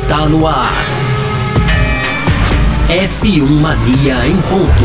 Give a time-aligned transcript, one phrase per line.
[0.00, 0.72] Está no ar.
[2.88, 4.84] F1 Mania em ponto.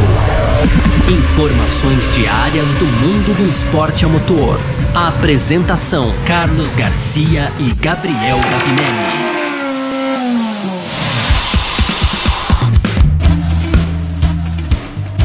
[1.08, 4.60] Informações diárias do mundo do esporte a motor.
[4.96, 9.34] A apresentação: Carlos Garcia e Gabriel Gavinelli.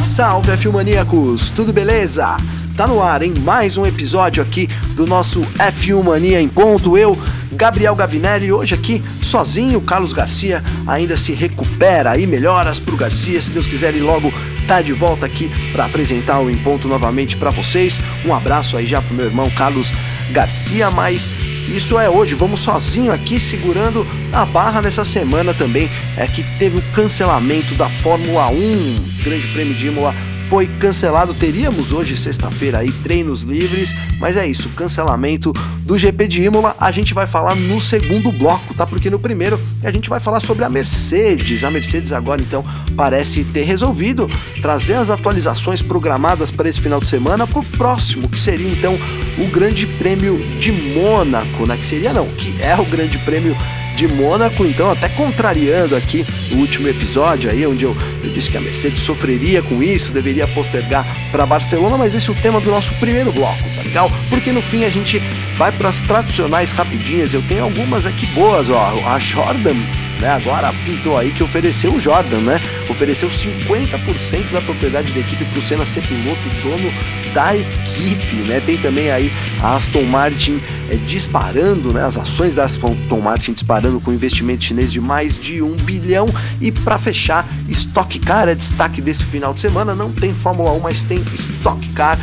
[0.01, 2.37] Salve F1 Maníacos, tudo beleza?
[2.77, 6.97] Tá no ar em mais um episódio aqui do nosso F1 Mania em ponto.
[6.97, 7.19] Eu,
[7.59, 9.81] Gabriel Gavinelli, hoje aqui sozinho.
[9.81, 13.43] Carlos Garcia ainda se recupera aí, melhoras pro Garcia.
[13.43, 14.33] Se Deus quiser, ele logo
[14.69, 18.01] tá de volta aqui para apresentar o Em Ponto novamente para vocês.
[18.25, 19.93] Um abraço aí já pro meu irmão Carlos
[20.31, 21.29] Garcia, mas
[21.69, 25.91] isso é hoje, vamos sozinho aqui segurando a barra nessa semana também.
[26.17, 30.15] É que teve o cancelamento da Fórmula 1, Grande Prêmio de Imola
[30.49, 31.35] foi cancelado.
[31.35, 35.53] Teríamos hoje, sexta-feira, aí treinos livres, mas é isso, cancelamento
[35.83, 36.75] do GP de Imola.
[36.81, 38.87] A gente vai falar no segundo bloco, tá?
[38.87, 41.65] Porque no primeiro a gente vai falar sobre a Mercedes.
[41.65, 42.65] A Mercedes agora então
[42.97, 44.29] parece ter resolvido
[44.63, 48.99] trazer as atualizações programadas para esse final de semana para o próximo, que seria então
[49.39, 51.77] o Grande Prêmio de Mônaco, né?
[51.77, 53.55] Que seria não, que é o Grande Prêmio
[53.99, 58.57] de Mônaco, então até contrariando aqui o último episódio aí, onde eu, eu disse que
[58.57, 62.71] a Mercedes sofreria com isso, deveria postergar para Barcelona, mas esse é o tema do
[62.71, 64.09] nosso primeiro bloco, tá legal?
[64.31, 65.19] Porque no fim a gente
[65.57, 69.75] vai para as tradicionais rapidinhas, eu tenho algumas aqui boas, ó, a Jordan
[70.21, 72.61] né, agora pintou aí que ofereceu o Jordan, né?
[72.89, 76.93] Ofereceu 50% da propriedade da equipe para o Senna ser piloto e dono
[77.35, 78.61] da equipe, né?
[78.65, 79.33] Tem também aí
[79.63, 80.61] a Aston Martin
[80.91, 82.05] é, disparando, né?
[82.05, 86.29] As ações da Aston Martin disparando com investimento chinês de mais de um bilhão.
[86.61, 89.95] E para fechar, Stock Car é destaque desse final de semana.
[89.95, 92.19] Não tem Fórmula 1, mas tem Stock Car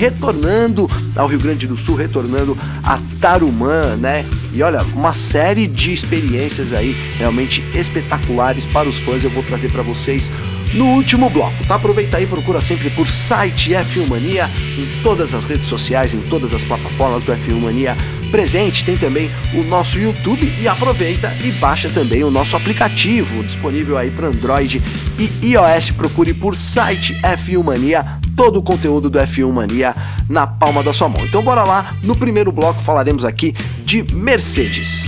[0.00, 4.24] retornando ao Rio Grande do Sul, retornando a Tarumã, né?
[4.50, 9.70] E olha, uma série de experiências aí realmente espetaculares para os fãs eu vou trazer
[9.70, 10.30] para vocês
[10.72, 11.74] no último bloco, tá?
[11.74, 16.54] Aproveita aí, procura sempre por site F1 Mania em todas as redes sociais, em todas
[16.54, 17.94] as plataformas do F1 Mania
[18.30, 18.86] presente.
[18.86, 24.10] Tem também o nosso YouTube e aproveita e baixa também o nosso aplicativo disponível aí
[24.10, 24.80] para Android
[25.18, 25.90] e iOS.
[25.90, 29.94] Procure por site F1 Mania todo o conteúdo do F1 Mania
[30.26, 31.26] na palma da sua mão.
[31.26, 35.04] Então bora lá, no primeiro bloco falaremos aqui de Mercedes.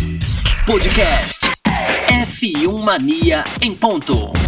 [0.66, 1.50] Podcast
[2.26, 4.41] F1 Mania em ponto.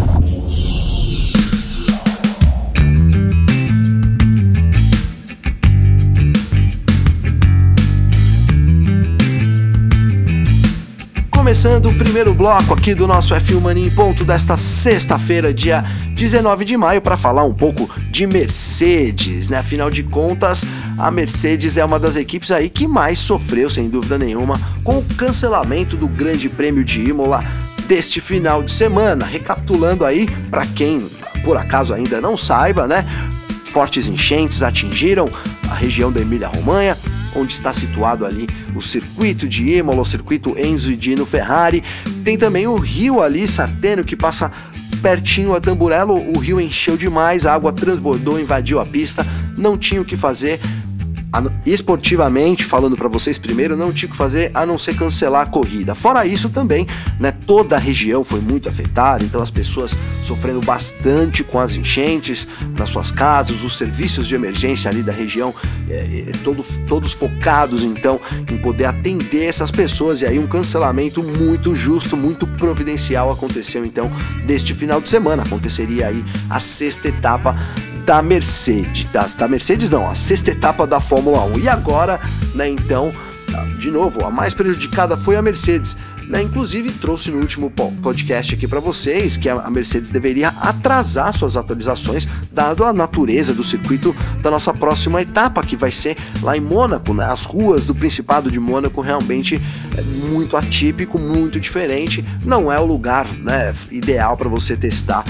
[11.45, 15.83] Começando o primeiro bloco aqui do nosso F1 Mania em ponto desta sexta-feira, dia
[16.15, 19.59] 19 de maio, para falar um pouco de Mercedes, né?
[19.59, 20.65] Afinal de contas,
[20.97, 25.03] a Mercedes é uma das equipes aí que mais sofreu, sem dúvida nenhuma, com o
[25.03, 27.45] cancelamento do Grande Prêmio de Imola
[27.87, 29.23] deste final de semana.
[29.23, 31.07] Recapitulando aí, para quem
[31.43, 33.05] por acaso ainda não saiba, né?
[33.67, 35.29] Fortes enchentes atingiram
[35.69, 36.97] a região da Emília-Romanha,
[37.35, 41.83] onde está situado ali o circuito de Imola, o circuito Enzo e Dino Ferrari.
[42.23, 44.51] Tem também o rio ali, Sarteno, que passa
[45.01, 46.15] pertinho a Tamburello.
[46.35, 49.25] O rio encheu demais, a água transbordou, invadiu a pista,
[49.57, 50.59] não tinha o que fazer
[51.65, 55.93] esportivamente, falando para vocês primeiro, não tinha que fazer a não ser cancelar a corrida.
[55.93, 56.87] Fora isso também,
[57.19, 62.47] né, toda a região foi muito afetada, então as pessoas sofrendo bastante com as enchentes
[62.77, 65.53] nas suas casas, os serviços de emergência ali da região,
[65.89, 68.19] é, é, todo, todos focados então
[68.49, 74.11] em poder atender essas pessoas e aí um cancelamento muito justo, muito providencial aconteceu então
[74.45, 75.43] deste final de semana.
[75.43, 77.55] Aconteceria aí a sexta etapa
[78.05, 81.59] da Mercedes, da, da Mercedes não, a sexta etapa da Fórmula 1.
[81.59, 82.19] E agora,
[82.53, 83.11] né, então,
[83.79, 85.97] de novo, a mais prejudicada foi a Mercedes.
[86.27, 91.55] Né, inclusive trouxe no último podcast aqui para vocês que a Mercedes deveria atrasar suas
[91.55, 96.61] atualizações, dado a natureza do circuito da nossa próxima etapa, que vai ser lá em
[96.61, 97.13] Mônaco.
[97.13, 97.23] Né?
[97.25, 99.61] As ruas do Principado de Mônaco realmente
[99.95, 102.25] é muito atípico, muito diferente.
[102.43, 105.23] Não é o lugar né, ideal para você testar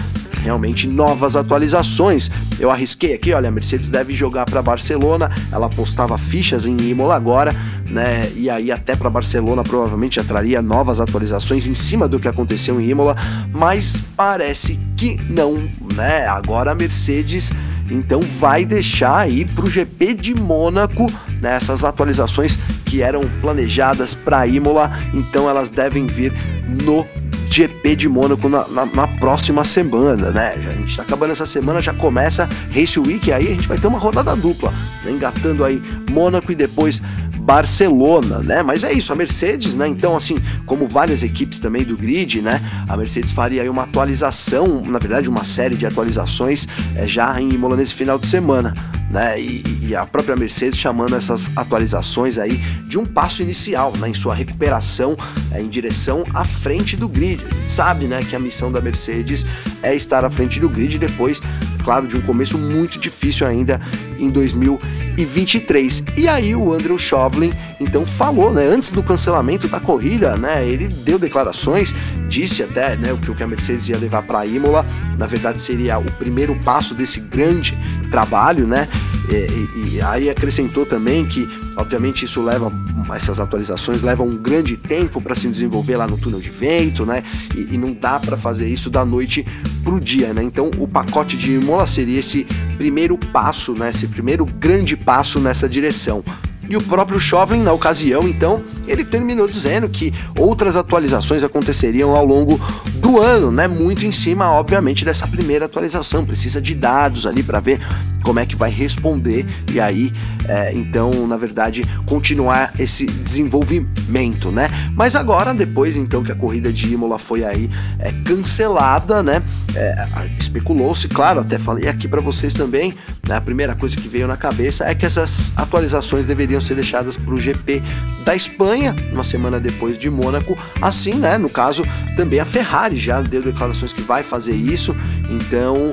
[0.46, 2.30] realmente novas atualizações.
[2.60, 7.16] Eu arrisquei aqui, olha, a Mercedes deve jogar para Barcelona, ela postava fichas em Imola
[7.16, 7.54] agora,
[7.90, 8.32] né?
[8.36, 12.80] E aí até para Barcelona provavelmente já traria novas atualizações em cima do que aconteceu
[12.80, 13.16] em Imola,
[13.52, 16.28] mas parece que não, né?
[16.28, 17.52] Agora a Mercedes
[17.90, 24.14] então vai deixar aí para o GP de Mônaco nessas né, atualizações que eram planejadas
[24.14, 26.34] para Imola, então elas devem vir
[26.68, 27.06] no
[27.56, 30.56] GP de Mônaco na, na, na, próxima semana, né?
[30.58, 33.88] A gente está acabando essa semana, já começa Race Week, aí a gente vai ter
[33.88, 34.74] uma rodada dupla,
[35.06, 35.12] né?
[35.12, 35.82] engatando aí
[36.12, 37.02] Mônaco e depois
[37.40, 38.62] Barcelona, né?
[38.62, 39.88] Mas é isso, a Mercedes, né?
[39.88, 42.60] Então, assim, como várias equipes também do grid, né?
[42.90, 47.54] A Mercedes faria aí uma atualização, na verdade, uma série de atualizações é, já em
[47.54, 48.74] Imola nesse final de semana
[49.16, 49.40] né?
[49.40, 54.10] E, e, a própria Mercedes chamando essas atualizações aí de um passo inicial né?
[54.10, 55.16] em sua recuperação
[55.54, 57.42] é, em direção à frente do grid.
[57.46, 59.46] A gente sabe né, que a missão da Mercedes
[59.82, 61.42] é estar à frente do grid depois,
[61.86, 63.80] claro, de um começo muito difícil ainda
[64.20, 66.04] em 2023.
[66.18, 70.88] E aí o Andrew Chauvelin então falou, né, antes do cancelamento da corrida, né, ele
[70.88, 71.94] deu declarações,
[72.28, 74.84] disse até, né, o que a Mercedes ia levar para Imola,
[75.16, 77.78] na verdade seria o primeiro passo desse grande
[78.10, 78.88] trabalho, né?
[79.30, 82.72] E, e, e, aí acrescentou também que, obviamente, isso leva
[83.16, 87.24] essas atualizações levam um grande tempo para se desenvolver lá no túnel de vento, né?
[87.56, 89.46] E, e não dá para fazer isso da noite
[89.84, 90.44] pro dia, né?
[90.44, 92.46] Então, o pacote de Imola seria esse
[92.78, 93.90] primeiro passo, né?
[93.90, 96.24] Esse primeiro grande passo nessa direção.
[96.68, 102.26] E o próprio Chauvelin, na ocasião, então, ele terminou dizendo que outras atualizações aconteceriam ao
[102.26, 102.60] longo
[103.06, 103.68] do ano, né?
[103.68, 106.26] Muito em cima, obviamente, dessa primeira atualização.
[106.26, 107.80] Precisa de dados ali para ver
[108.24, 110.12] como é que vai responder e aí,
[110.48, 114.68] é, então, na verdade, continuar esse desenvolvimento, né?
[114.96, 117.70] Mas agora, depois então que a corrida de Imola foi aí
[118.00, 119.44] é, cancelada, né?
[119.76, 120.08] É,
[120.40, 122.96] Especulou-se, claro, até falei aqui para vocês também,
[123.28, 123.36] né?
[123.36, 127.34] A primeira coisa que veio na cabeça é que essas atualizações deveriam ser deixadas para
[127.34, 127.84] o GP
[128.26, 130.58] da Espanha, uma semana depois de Mônaco.
[130.82, 131.38] Assim, né?
[131.38, 131.86] No caso,
[132.18, 134.96] também a Ferrari já deu declarações que vai fazer isso,
[135.30, 135.92] então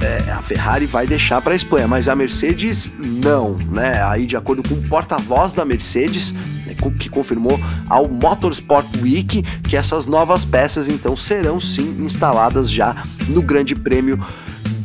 [0.00, 4.02] é, a Ferrari vai deixar para a Espanha, mas a Mercedes não, né?
[4.04, 7.58] Aí, de acordo com o porta-voz da Mercedes, né, que confirmou
[7.88, 12.94] ao Motorsport Week que essas novas peças então serão sim instaladas já
[13.28, 14.18] no Grande Prêmio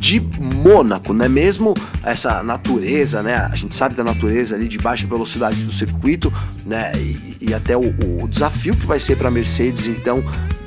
[0.03, 1.29] de Mônaco, né?
[1.29, 1.73] Mesmo
[2.03, 3.35] essa natureza, né?
[3.35, 6.31] A gente sabe da natureza ali de baixa velocidade do circuito,
[6.65, 6.91] né?
[6.97, 10.21] E, e até o, o, desafio que vai ser para a Mercedes, então,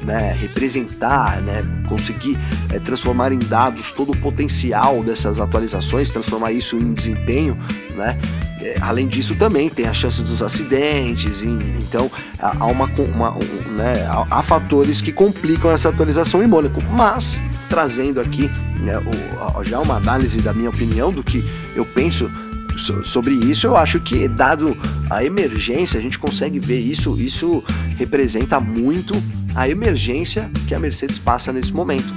[0.07, 2.39] né, representar, né, conseguir
[2.73, 7.59] é, transformar em dados todo o potencial dessas atualizações, transformar isso em desempenho,
[7.97, 8.17] né?
[8.61, 14.09] É, além disso também tem a chance dos acidentes, então há, uma, uma um, né,
[14.31, 18.51] há, fatores que complicam essa atualização em Mônaco, mas trazendo aqui
[18.81, 21.45] né, o, já uma análise da minha opinião do que
[21.77, 22.31] eu penso
[22.77, 24.77] sobre isso, eu acho que dado
[25.11, 27.63] a emergência, a gente consegue ver isso, isso
[27.97, 29.15] representa muito
[29.55, 32.13] a emergência que a Mercedes passa nesse momento.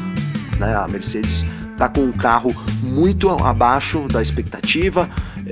[0.59, 0.75] Né?
[0.75, 2.53] A Mercedes está com um carro
[2.83, 5.09] muito abaixo da expectativa
[5.45, 5.51] eh,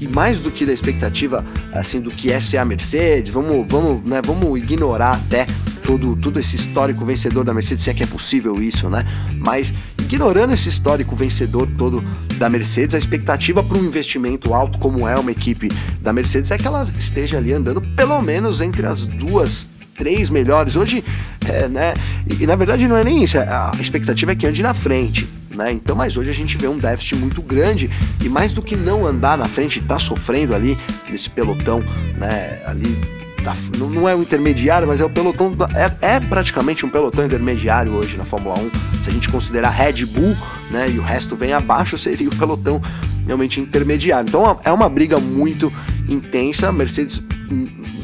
[0.00, 3.32] e mais do que da expectativa assim do que é ser a Mercedes.
[3.32, 5.46] Vamos, vamos, né, vamos ignorar até
[5.84, 9.04] todo, todo esse histórico vencedor da Mercedes, se é que é possível isso, né?
[9.38, 9.72] Mas
[10.08, 12.02] ignorando esse histórico vencedor todo
[12.38, 15.68] da Mercedes, a expectativa para um investimento alto como é uma equipe
[16.00, 20.76] da Mercedes é que ela esteja ali andando pelo menos entre as duas três melhores.
[20.76, 21.04] Hoje,
[21.46, 21.94] é, né?
[22.26, 25.28] E, na verdade não é nem isso, é, a expectativa é que ande na frente.
[25.54, 25.72] Né?
[25.72, 27.90] Então, mas hoje a gente vê um déficit muito grande
[28.24, 30.78] e mais do que não andar na frente, tá sofrendo ali
[31.10, 31.80] nesse pelotão,
[32.16, 32.62] né?
[32.64, 33.17] Ali
[33.48, 35.54] da, não é o intermediário, mas é o pelotão.
[35.74, 39.02] É, é, praticamente um pelotão intermediário hoje na Fórmula 1.
[39.02, 40.36] Se a gente considerar Red Bull,
[40.70, 40.90] né?
[40.90, 42.80] E o resto vem abaixo, seria o pelotão
[43.26, 44.28] realmente intermediário.
[44.28, 45.72] Então é uma briga muito
[46.08, 46.68] intensa.
[46.68, 47.22] A Mercedes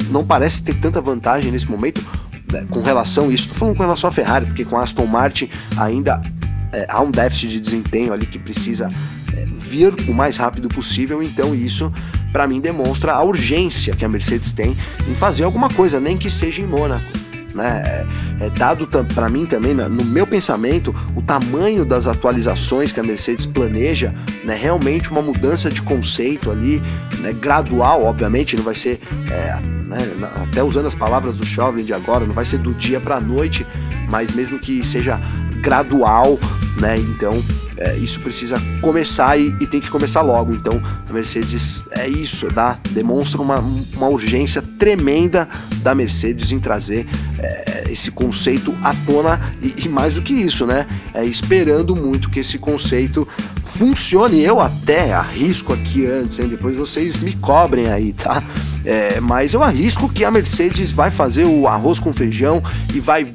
[0.09, 2.03] não parece ter tanta vantagem nesse momento
[2.51, 3.43] né, com relação a isso.
[3.43, 6.23] Estou falando com relação à Ferrari, porque com a Aston Martin ainda
[6.71, 8.89] é, há um déficit de desempenho ali que precisa
[9.35, 11.21] é, vir o mais rápido possível.
[11.21, 11.93] Então isso,
[12.35, 14.75] para mim, demonstra a urgência que a Mercedes tem
[15.07, 17.25] em fazer alguma coisa, nem que seja em Mônaco
[17.55, 18.05] né?
[18.41, 23.03] É, é dado para mim também, no meu pensamento, o tamanho das atualizações que a
[23.03, 24.13] Mercedes planeja,
[24.43, 24.55] né?
[24.55, 26.81] Realmente uma mudança de conceito ali,
[27.19, 27.31] né?
[27.31, 28.99] Gradual, obviamente, não vai ser,
[29.31, 29.97] é, né?
[30.43, 33.21] até usando as palavras do Chauvelin de agora, não vai ser do dia para a
[33.21, 33.65] noite,
[34.09, 35.19] mas mesmo que seja
[35.65, 36.39] gradual,
[36.79, 36.95] né?
[36.95, 37.33] Então
[37.75, 40.53] é, isso precisa começar e, e, tem que começar logo.
[40.53, 40.79] Então
[41.09, 42.79] a Mercedes é isso, tá?
[42.91, 45.49] Demonstra uma, uma urgência tremenda
[45.81, 47.07] da Mercedes em trazer
[47.39, 50.85] é, esse conceito à tona e, e, mais do que isso, né?
[51.15, 53.27] É, esperando muito que esse conceito
[53.63, 54.41] funcione.
[54.41, 56.47] Eu até arrisco aqui antes, hein?
[56.47, 58.43] depois vocês me cobrem aí, tá?
[58.85, 63.25] É, mas eu arrisco que a Mercedes vai fazer o arroz com feijão e vai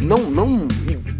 [0.00, 0.66] não, não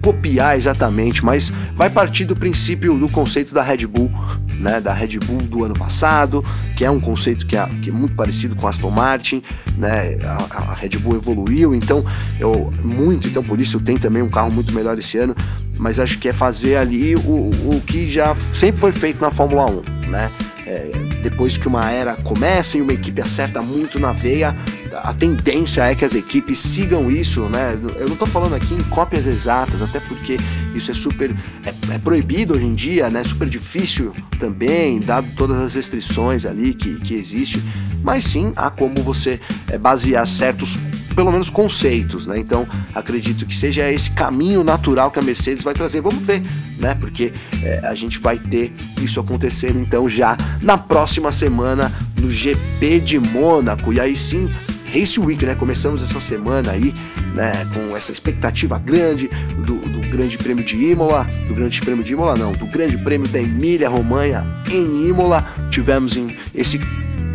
[0.00, 4.10] copiar exatamente, mas vai partir do princípio do conceito da Red Bull,
[4.58, 6.44] né, da Red Bull do ano passado,
[6.76, 9.42] que é um conceito que é, que é muito parecido com a Aston Martin,
[9.76, 12.04] né, a, a, Red Bull evoluiu, então
[12.38, 15.34] eu muito, então por isso tem também um carro muito melhor esse ano,
[15.78, 19.66] mas acho que é fazer ali o, o que já sempre foi feito na Fórmula
[19.66, 20.30] 1, né,
[20.66, 20.92] é,
[21.22, 24.56] depois que uma era começa e uma equipe acerta muito na veia,
[24.92, 27.78] a tendência é que as equipes sigam isso, né?
[27.96, 30.36] Eu não estou falando aqui em cópias exatas, até porque
[30.74, 31.30] isso é super
[31.64, 33.22] é, é, proibido hoje em dia, né?
[33.22, 37.62] Super difícil também, dado todas as restrições ali que, que existe,
[38.02, 40.78] mas sim há como você é, basear certos
[41.14, 42.38] pelo menos conceitos, né?
[42.38, 46.00] Então acredito que seja esse caminho natural que a Mercedes vai trazer.
[46.00, 46.42] Vamos ver,
[46.78, 46.94] né?
[46.98, 47.32] Porque
[47.62, 53.18] é, a gente vai ter isso acontecendo então já na próxima semana no GP de
[53.18, 54.48] Mônaco e aí sim
[54.92, 55.54] Race Week, né?
[55.54, 56.94] Começamos essa semana aí,
[57.34, 57.66] né?
[57.72, 59.28] Com essa expectativa grande
[59.58, 63.28] do, do Grande Prêmio de Imola, do Grande Prêmio de Imola não, do Grande Prêmio
[63.28, 65.44] da Emília Romanha em Imola.
[65.70, 66.78] Tivemos em esse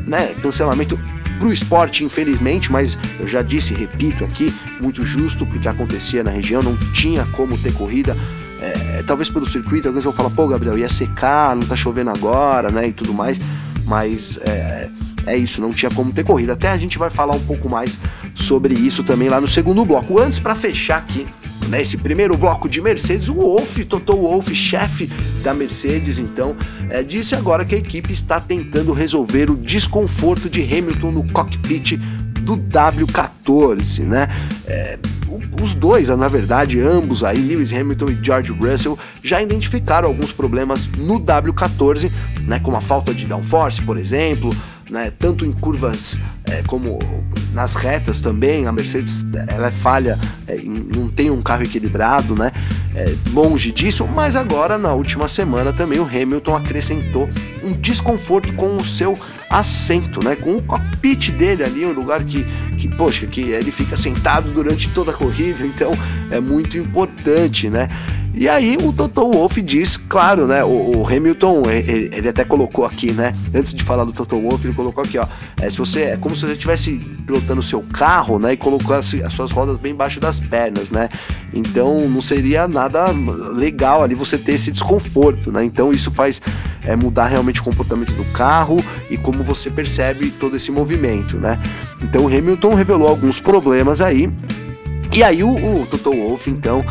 [0.06, 1.00] né, cancelamento
[1.40, 6.32] para o esporte, infelizmente, mas eu já disse repito aqui, muito justo porque acontecia na
[6.32, 8.16] região, não tinha como ter corrida.
[8.62, 12.72] É, talvez pelo circuito, alguns vão falar, pô, Gabriel, ia secar, não tá chovendo agora,
[12.72, 12.88] né?
[12.88, 13.40] E tudo mais,
[13.86, 14.90] mas é,
[15.26, 16.54] é isso, não tinha como ter corrida.
[16.54, 18.00] Até a gente vai falar um pouco mais
[18.34, 20.20] sobre isso também lá no segundo bloco.
[20.20, 21.26] Antes, para fechar aqui
[21.70, 25.10] Nesse primeiro bloco de Mercedes, o Wolff, Toto Wolff, chefe
[25.44, 26.56] da Mercedes, então,
[26.90, 31.98] é, disse agora que a equipe está tentando resolver o desconforto de Hamilton no cockpit
[32.42, 34.28] do W14, né?
[34.68, 35.00] É,
[35.60, 40.88] os dois, na verdade, ambos aí, Lewis Hamilton e George Russell, já identificaram alguns problemas
[40.98, 44.56] no W14, né, como a falta de downforce, por exemplo,
[44.90, 47.00] né, tanto em curvas é, como
[47.54, 52.52] nas retas também, a Mercedes ela é falha, é, não tem um carro equilibrado, né?
[52.94, 57.30] É, longe disso, mas agora na última semana também o Hamilton acrescentou
[57.64, 59.18] um desconforto com o seu
[59.50, 60.36] assento, né?
[60.36, 62.44] Com o cockpit dele ali, um lugar que,
[62.78, 65.92] que poxa, que ele fica sentado durante toda a corrida, então
[66.30, 67.90] é muito importante, né?
[68.38, 70.62] E aí o Toto Wolff diz, claro, né?
[70.62, 73.34] O, o Hamilton, ele, ele, até colocou aqui, né?
[73.54, 75.26] Antes de falar do Toto Wolff, ele colocou aqui, ó.
[75.62, 78.52] É, se você, é como se você estivesse pilotando o seu carro, né?
[78.52, 81.10] E colocasse as suas rodas bem embaixo das pernas, né?
[81.54, 85.64] Então não seria nada legal ali você ter esse desconforto, né?
[85.64, 86.42] Então isso faz
[86.84, 91.58] é, mudar realmente o comportamento do carro e como você percebe todo esse movimento, né?
[92.02, 94.30] Então o Hamilton revelou alguns problemas aí.
[95.16, 96.84] E aí o, o Toto Wolff, então,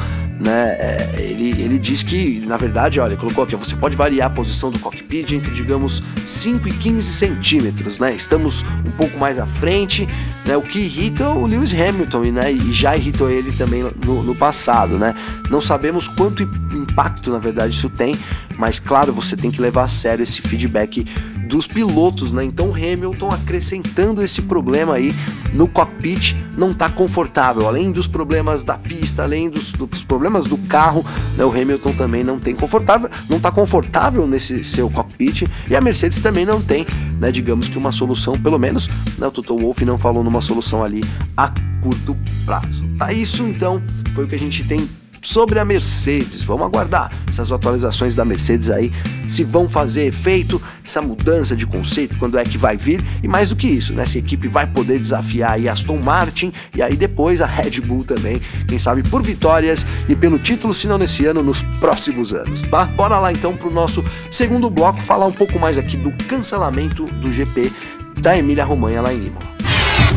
[0.44, 0.76] né?
[0.78, 4.70] É, ele, ele diz que, na verdade, olha, colocou aqui, você pode variar a posição
[4.70, 8.14] do cockpit entre, digamos, 5 e 15 centímetros, né?
[8.14, 10.06] Estamos um pouco mais à frente,
[10.44, 10.54] né?
[10.56, 12.52] O que irrita o Lewis Hamilton, né?
[12.52, 15.14] E já irritou ele também no, no passado, né?
[15.48, 16.46] Não sabemos quanto
[16.94, 18.16] impacto, na verdade, isso tem,
[18.56, 21.04] mas claro, você tem que levar a sério esse feedback
[21.48, 22.44] dos pilotos, né?
[22.44, 25.14] Então Hamilton acrescentando esse problema aí
[25.52, 27.66] no cockpit não está confortável.
[27.66, 31.04] Além dos problemas da pista, além dos, dos problemas do carro,
[31.36, 31.44] né?
[31.44, 36.18] o Hamilton também não tem confortável, não está confortável nesse seu cockpit e a Mercedes
[36.18, 36.86] também não tem,
[37.20, 37.30] né?
[37.30, 39.26] Digamos que uma solução, pelo menos, né?
[39.26, 41.02] O Toto Wolff não falou numa solução ali
[41.36, 42.84] a curto prazo.
[42.98, 43.82] Tá isso então
[44.14, 44.88] foi o que a gente tem
[45.24, 46.44] sobre a Mercedes.
[46.44, 48.92] Vamos aguardar essas atualizações da Mercedes aí,
[49.26, 53.48] se vão fazer efeito, essa mudança de conceito, quando é que vai vir, e mais
[53.48, 54.04] do que isso, né?
[54.04, 58.04] Se a equipe vai poder desafiar aí Aston Martin e aí depois a Red Bull
[58.04, 62.62] também, quem sabe por vitórias e pelo título, se não nesse ano, nos próximos anos,
[62.62, 62.84] tá?
[62.84, 67.32] Bora lá então pro nosso segundo bloco, falar um pouco mais aqui do cancelamento do
[67.32, 67.72] GP
[68.20, 69.54] da Emília Romanha lá em Imola.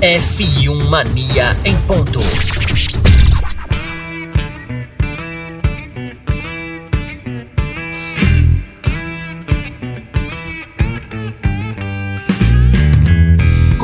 [0.01, 2.19] F1 Mania em ponto.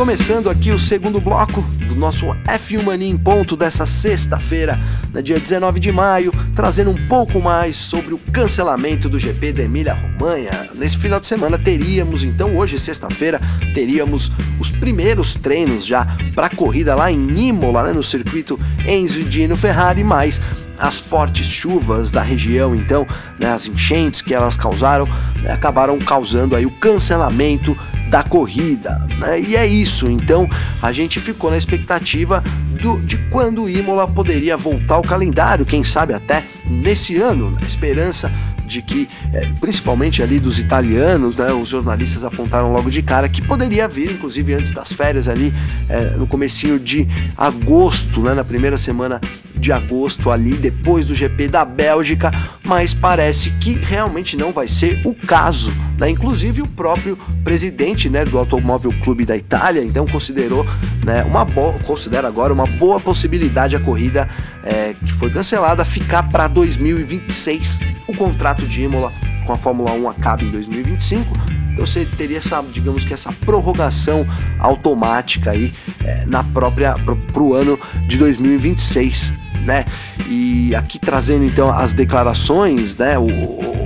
[0.03, 4.77] Começando aqui o segundo bloco do nosso F1 Mania em ponto dessa sexta-feira,
[5.13, 9.63] no dia 19 de maio, trazendo um pouco mais sobre o cancelamento do GP da
[9.63, 10.69] Emília Romanha.
[10.75, 13.39] Nesse final de semana teríamos, então hoje, sexta-feira,
[13.73, 14.29] teríamos
[14.59, 16.05] os primeiros treinos já
[16.35, 20.41] para a corrida lá em Imola, né, no circuito Enzo Dino Ferrari, mais
[20.77, 23.07] as fortes chuvas da região, então,
[23.39, 25.07] né, as enchentes que elas causaram,
[25.41, 27.77] né, acabaram causando aí o cancelamento
[28.13, 29.03] da corrida.
[29.17, 29.41] Né?
[29.41, 30.47] E é isso, então
[30.79, 32.43] a gente ficou na expectativa
[32.79, 37.65] do, de quando o Imola poderia voltar ao calendário, quem sabe até nesse ano, na
[37.65, 38.31] esperança
[38.67, 43.41] de que, é, principalmente ali dos italianos, né, os jornalistas apontaram logo de cara que
[43.41, 45.51] poderia vir, inclusive antes das férias ali,
[45.89, 49.19] é, no comecinho de agosto, né, na primeira semana
[49.55, 52.31] de agosto ali, depois do GP da Bélgica,
[52.63, 55.73] mas parece que realmente não vai ser o caso.
[56.03, 56.09] Né?
[56.09, 60.65] Inclusive o próprio presidente né, do Automóvel Clube da Itália, então considerou
[61.05, 64.27] né, uma boa, considera agora uma boa possibilidade a corrida
[64.65, 67.79] é, que foi cancelada ficar para 2026.
[68.05, 69.13] O contrato de Imola
[69.45, 71.37] com a Fórmula 1 acaba em 2025
[71.71, 74.27] Então você teria essa, digamos que essa prorrogação
[74.59, 77.79] automática aí é, na própria para o ano
[78.09, 79.33] de 2026,
[79.63, 79.85] né?
[80.27, 83.17] E aqui trazendo então as declarações, né?
[83.17, 83.27] O,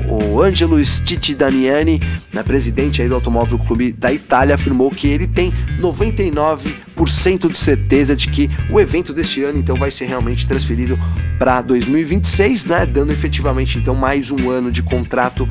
[0.07, 2.01] o Angelo Stitti Damiani,
[2.34, 8.15] né, presidente aí do Automóvel Clube da Itália, afirmou que ele tem 99% de certeza
[8.15, 10.98] de que o evento deste ano então vai ser realmente transferido
[11.38, 15.48] para 2026, né, dando efetivamente então mais um ano de contrato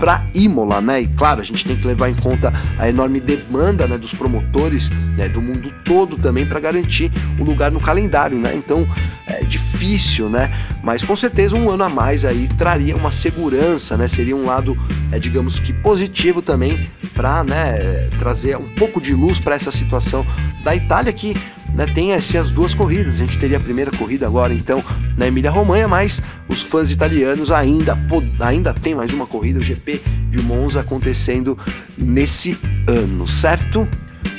[0.00, 1.02] para Imola, né?
[1.02, 4.88] E claro, a gente tem que levar em conta a enorme demanda né, dos promotores
[5.14, 8.54] né, do mundo todo também para garantir o lugar no calendário, né?
[8.56, 8.88] Então
[9.26, 10.50] é difícil, né?
[10.82, 14.08] Mas com certeza um ano a mais aí traria uma segurança, né?
[14.08, 14.76] Seria um lado,
[15.12, 16.80] é, digamos que positivo também
[17.12, 20.24] para né, trazer um pouco de luz para essa situação
[20.64, 21.36] da Itália que
[21.74, 23.16] né, tem essas duas corridas.
[23.16, 24.82] A gente teria a primeira corrida agora, então,
[25.16, 27.98] na Emília-Romanha, mas os fãs italianos ainda,
[28.40, 30.00] ainda tem mais uma corrida, o GP
[30.30, 31.58] de Monza, acontecendo
[31.96, 33.88] nesse ano, certo?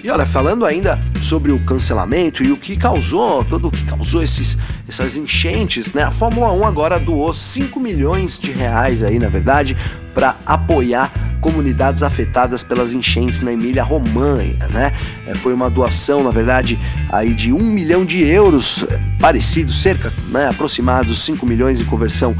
[0.03, 4.23] E olha, falando ainda sobre o cancelamento e o que causou, todo o que causou
[4.23, 4.57] esses,
[4.87, 6.01] essas enchentes, né?
[6.03, 9.77] A Fórmula 1 agora doou 5 milhões de reais aí, na verdade,
[10.13, 11.11] para apoiar
[11.41, 14.93] comunidades afetadas pelas enchentes na Emília-Romanha, né?
[15.27, 16.79] É, foi uma doação, na verdade,
[17.11, 18.85] aí de um milhão de euros,
[19.19, 22.35] parecido, cerca, né, aproximados 5 milhões em conversão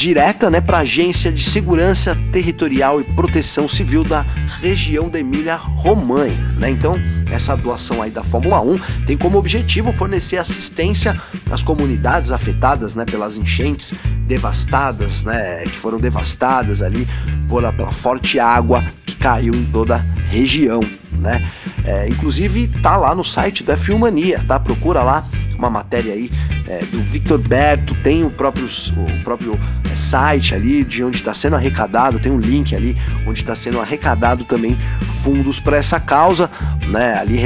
[0.00, 4.24] direta né, para a Agência de Segurança Territorial e Proteção Civil da
[4.62, 6.54] região da Emília-Romanha.
[6.56, 6.70] Né?
[6.70, 6.98] Então,
[7.30, 11.14] essa doação aí da Fórmula 1 tem como objetivo fornecer assistência
[11.50, 13.92] às comunidades afetadas né, pelas enchentes
[14.26, 17.06] devastadas, né, que foram devastadas ali
[17.50, 20.80] por, pela forte água que caiu em toda a região.
[21.12, 21.44] Né?
[21.84, 24.58] É, inclusive tá lá no site da Filmania, tá?
[24.58, 25.26] Procura lá
[25.58, 26.30] uma matéria aí
[26.66, 31.34] é, do Victor Berto, tem o próprio, o próprio é, site ali de onde está
[31.34, 34.78] sendo arrecadado, tem um link ali onde está sendo arrecadado também
[35.22, 36.50] fundos para essa causa,
[36.88, 37.18] né?
[37.18, 37.36] Ali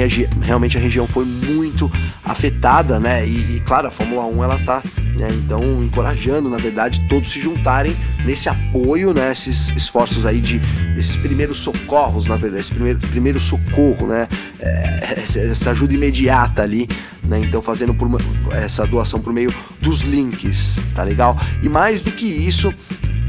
[0.43, 1.91] realmente a região foi muito
[2.23, 3.27] afetada, né?
[3.27, 4.81] E, e claro, a Fórmula 1 ela tá
[5.17, 9.31] né, então encorajando, na verdade, todos se juntarem nesse apoio, né?
[9.31, 10.61] Esses esforços aí de
[10.97, 14.29] esses primeiros socorros, na verdade, esse primeiro, primeiro socorro, né?
[14.59, 16.89] É, essa ajuda imediata ali
[17.25, 17.41] né?
[17.41, 18.09] Então fazendo por,
[18.53, 21.37] essa doação por meio dos links, tá legal?
[21.63, 22.73] E mais do que isso,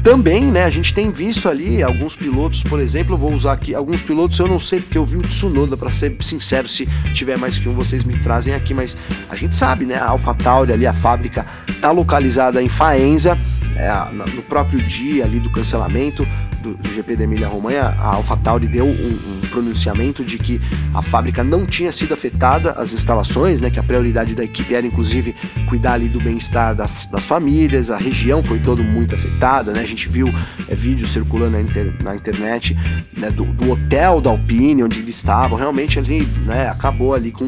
[0.06, 4.00] também, né, a gente tem visto ali alguns pilotos, por exemplo, vou usar aqui alguns
[4.00, 7.58] pilotos, eu não sei porque eu vi o Tsunoda, para ser sincero, se tiver mais
[7.58, 8.96] que um vocês me trazem aqui, mas
[9.28, 11.44] a gente sabe, né, a AlphaTauri ali, a fábrica
[11.80, 13.36] tá localizada em Faenza,
[13.74, 13.90] é,
[14.32, 16.24] no próprio dia ali do cancelamento,
[16.74, 20.60] do, GP da Emília-Romanha, a AlphaTauri deu um, um, pronunciamento de que
[20.94, 24.86] a fábrica não tinha sido afetada, as instalações, né, que a prioridade da equipe era
[24.86, 25.34] inclusive
[25.68, 29.86] cuidar ali do bem-estar das, das, famílias, a região foi toda muito afetada, né, a
[29.86, 30.32] gente viu
[30.68, 32.76] é, vídeos circulando na, inter, na internet
[33.16, 37.46] né, do, do, hotel da Alpine, onde eles estavam, realmente ali, né, acabou ali com,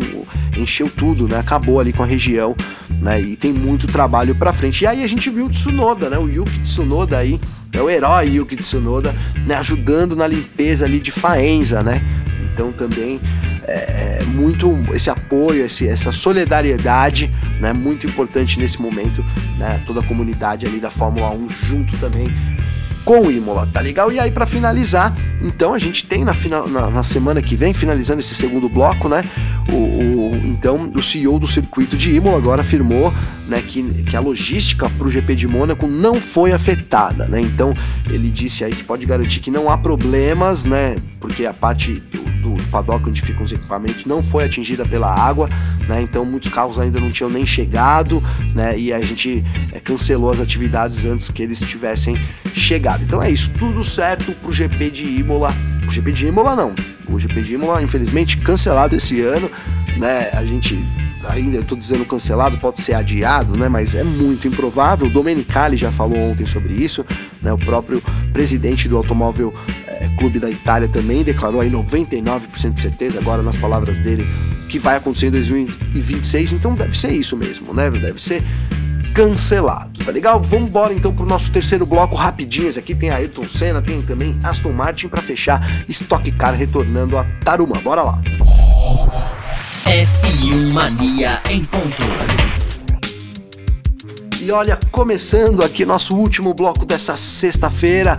[0.57, 2.55] encheu tudo, né, acabou ali com a região,
[3.01, 4.83] né, e tem muito trabalho para frente.
[4.83, 7.41] E aí a gente viu o Tsunoda, né, o Yuki Tsunoda aí,
[7.73, 9.15] é o herói Yuki Tsunoda,
[9.47, 12.03] né, ajudando na limpeza ali de Faenza, né?
[12.53, 13.21] Então também
[13.65, 19.25] é, é muito esse apoio, esse, essa solidariedade, né, muito importante nesse momento,
[19.59, 19.81] né?
[19.87, 22.35] Toda a comunidade ali da Fórmula 1 junto também
[23.09, 24.13] com o Imola, tá legal?
[24.13, 27.73] E aí para finalizar, então a gente tem na, final, na, na, semana que vem,
[27.73, 29.25] finalizando esse segundo bloco, né?
[29.73, 33.11] O, o, então o CEO do circuito de Imola agora afirmou
[33.49, 37.41] né, que, que a logística para o GP de Mônaco não foi afetada, né?
[37.41, 37.73] Então
[38.11, 40.97] ele disse aí que pode garantir que não há problemas, né?
[41.19, 42.38] Porque a parte do,
[42.71, 45.49] paddock onde ficam os equipamentos não foi atingida pela água,
[45.89, 46.03] né?
[46.03, 48.23] Então muitos carros ainda não tinham nem chegado,
[48.55, 48.79] né?
[48.79, 52.19] E a gente é, cancelou as atividades antes que eles tivessem
[52.53, 53.03] chegado.
[53.03, 55.55] Então é isso, tudo certo pro GP de Imola.
[55.87, 56.75] O GP de Imola não.
[57.09, 59.51] O GP de Imola, infelizmente, cancelado esse ano,
[59.97, 60.29] né?
[60.35, 60.79] A gente
[61.29, 63.69] ainda tô dizendo cancelado, pode ser adiado, né?
[63.69, 65.07] Mas é muito improvável.
[65.07, 67.05] O Domenicali já falou ontem sobre isso,
[67.43, 67.53] né?
[67.53, 69.55] O próprio presidente do automóvel
[70.19, 74.27] clube da Itália também declarou aí 99% de certeza, agora nas palavras dele,
[74.69, 76.53] que vai acontecer em 2026.
[76.53, 77.91] Então deve ser isso mesmo, né?
[77.91, 78.43] Deve ser
[79.15, 80.41] cancelado, tá legal?
[80.43, 82.69] Vamos embora então pro nosso terceiro bloco rapidinho.
[82.69, 87.17] Esse aqui tem a Ayrton Senna, tem também Aston Martin para fechar Stock Car retornando
[87.17, 87.77] a Taruma.
[87.77, 88.21] Bora lá.
[89.85, 91.97] F1 Mania em ponto.
[94.41, 98.17] E olha, começando aqui nosso último bloco dessa sexta-feira,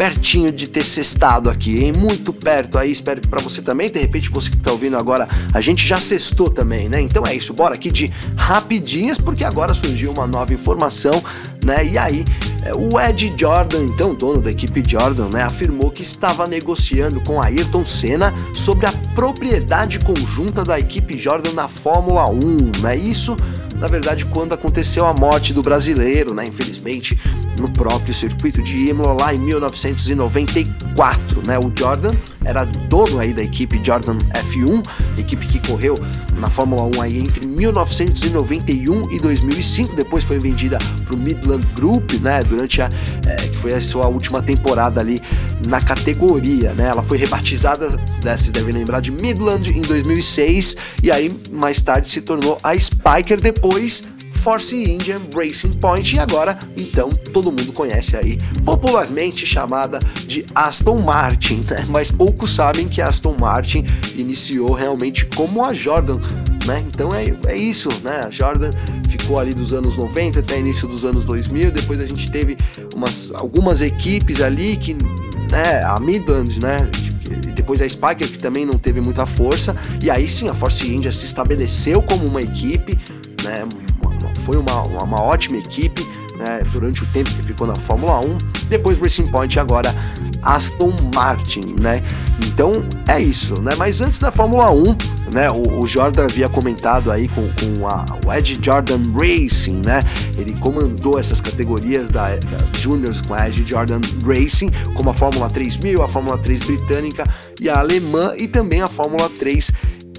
[0.00, 1.92] pertinho de ter sextado aqui, hein?
[1.92, 5.28] Muito perto aí, espero que para você também, de repente você que tá ouvindo agora,
[5.52, 7.02] a gente já sextou também, né?
[7.02, 11.22] Então é isso, bora aqui de rapidinhas, porque agora surgiu uma nova informação,
[11.62, 11.86] né?
[11.86, 12.24] E aí
[12.62, 17.40] É, o Ed Jordan, então dono da equipe Jordan, né, afirmou que estava negociando com
[17.40, 22.82] Ayrton Senna sobre a propriedade conjunta da equipe Jordan na Fórmula 1.
[22.82, 22.96] Né?
[22.96, 23.34] Isso
[23.80, 27.18] na verdade, quando aconteceu a morte do brasileiro, né, infelizmente,
[27.58, 31.58] no próprio circuito de Imola lá em 1994, né?
[31.58, 34.84] O Jordan era dono aí da equipe Jordan F1,
[35.18, 35.98] equipe que correu
[36.38, 42.12] na Fórmula 1 aí entre 1991 e 2005, depois foi vendida para o Midland Group,
[42.20, 42.90] né, durante a
[43.26, 45.20] é, que foi a sua última temporada ali
[45.66, 46.86] na categoria, né?
[46.88, 47.88] Ela foi rebatizada,
[48.24, 52.78] né, se deve lembrar de Midland em 2006 e aí mais tarde se tornou a
[52.78, 54.04] Spiker depois
[54.40, 60.98] Force Indian Racing Point e agora, então, todo mundo conhece aí, popularmente chamada de Aston
[60.98, 61.84] Martin, né?
[61.88, 66.18] Mas poucos sabem que Aston Martin iniciou realmente como a Jordan,
[66.66, 66.82] né?
[66.88, 68.22] Então é, é isso, né?
[68.26, 68.70] A Jordan
[69.10, 72.56] ficou ali dos anos 90 até início dos anos 2000, depois a gente teve
[72.94, 76.90] umas, algumas equipes ali que, né, a Midland, né,
[77.54, 81.12] depois a Spiker, que também não teve muita força, e aí sim a Force India
[81.12, 82.98] se estabeleceu como uma equipe,
[83.44, 83.66] né,
[84.40, 88.38] foi uma, uma, uma ótima equipe né, durante o tempo que ficou na Fórmula 1.
[88.68, 89.94] Depois Racing Point agora
[90.42, 92.02] Aston Martin, né?
[92.46, 93.72] Então é isso, né?
[93.76, 94.96] Mas antes da Fórmula 1,
[95.34, 95.50] né?
[95.50, 100.02] O, o Jordan havia comentado aí com, com a, o Ed Jordan Racing, né?
[100.38, 105.50] Ele comandou essas categorias da, da Juniors com a Ed Jordan Racing, como a Fórmula
[105.50, 107.28] 3000, a Fórmula 3 britânica
[107.60, 109.70] e a alemã e também a Fórmula 3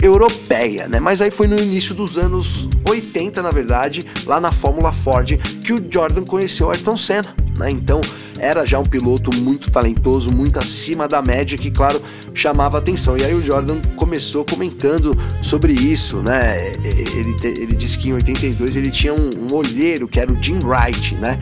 [0.01, 0.99] europeia, né?
[0.99, 5.73] Mas aí foi no início dos anos 80, na verdade, lá na Fórmula Ford, que
[5.73, 7.69] o Jordan conheceu Ayrton Senna, né?
[7.69, 8.01] Então
[8.39, 12.01] era já um piloto muito talentoso, muito acima da média, que claro
[12.33, 13.17] chamava atenção.
[13.17, 16.71] E aí o Jordan começou comentando sobre isso, né?
[16.83, 20.59] Ele, ele disse que em 82 ele tinha um, um olheiro que era o Jim
[20.63, 21.39] Wright, né?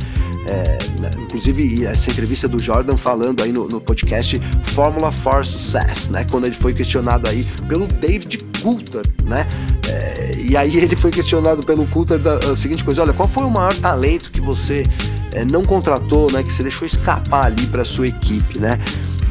[0.49, 0.79] É,
[1.21, 6.25] inclusive essa entrevista do Jordan falando aí no, no podcast Fórmula for Success, né?
[6.29, 9.47] Quando ele foi questionado aí pelo David Coulter, né?
[9.87, 13.49] É, e aí ele foi questionado pelo Coulter da seguinte coisa: olha, qual foi o
[13.49, 14.83] maior talento que você
[15.31, 16.41] é, não contratou, né?
[16.41, 18.79] Que você deixou escapar ali para sua equipe, né?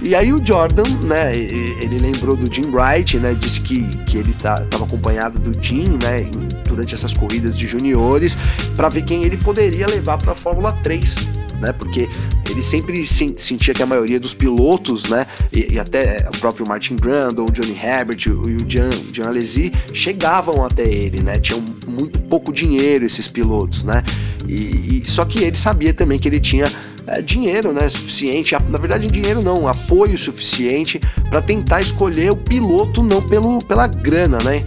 [0.03, 4.31] E aí o Jordan, né, ele lembrou do Jim Wright, né, disse que, que ele
[4.31, 6.25] estava tá, acompanhado do Jim, né,
[6.67, 8.39] durante essas corridas de juniores,
[8.77, 11.27] para ver quem ele poderia levar para a Fórmula 3,
[11.61, 11.73] né?
[11.73, 12.09] Porque
[12.49, 15.27] ele sempre sentia que a maioria dos pilotos, né?
[15.53, 19.73] E, e até o próprio Martin Brundle, o Johnny Herbert e o Jean, Jean Alesi
[19.93, 21.39] chegavam até ele, né?
[21.39, 24.03] Tinham muito pouco dinheiro esses pilotos, né?
[24.47, 26.71] E, e só que ele sabia também que ele tinha
[27.09, 33.03] é, dinheiro, né, suficiente, na verdade dinheiro não, apoio suficiente para tentar escolher o piloto
[33.03, 34.65] não pelo, pela grana, né?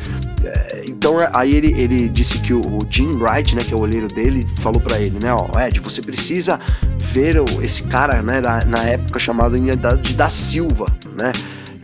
[1.01, 4.07] Então aí ele, ele disse que o, o Jim Wright, né, que é o olheiro
[4.07, 6.59] dele, falou para ele, né, ó, Ed, você precisa
[6.99, 10.85] ver esse cara, né, na, na época chamado de da Silva,
[11.17, 11.33] né?